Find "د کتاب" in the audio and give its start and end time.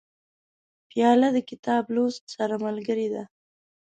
1.33-1.83